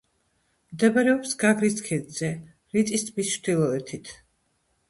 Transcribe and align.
მდებარეობს 0.75 1.35
გაგრის 1.43 1.77
ქედზე, 1.89 2.31
რიწის 2.77 3.07
ტბის 3.11 3.33
ჩრდილოეთით. 3.37 4.15